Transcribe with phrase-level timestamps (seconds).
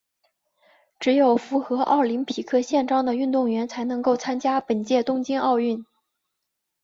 [0.99, 5.85] 只有符合奥林匹克宪章的运动员才能够参加本届东京奥运。